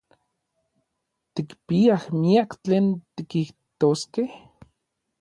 Tikpiaj 1.35 2.01
miak 2.23 2.59
tlen 2.63 2.91
tikijtoskej. 3.15 4.29